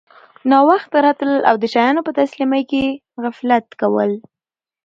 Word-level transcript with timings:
ناوخته 0.51 0.97
راتلل 1.05 1.41
او 1.49 1.55
د 1.61 1.63
شیانو 1.73 2.01
په 2.07 2.11
تسلیمۍ 2.19 2.63
کي 2.71 2.83
غفلت 3.23 3.67
کول 3.81 4.11